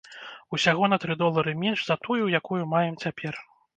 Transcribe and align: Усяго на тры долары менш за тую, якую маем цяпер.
Усяго 0.55 0.87
на 0.93 0.97
тры 1.03 1.17
долары 1.21 1.53
менш 1.65 1.79
за 1.91 1.99
тую, 2.07 2.21
якую 2.41 2.61
маем 2.73 2.95
цяпер. 3.05 3.33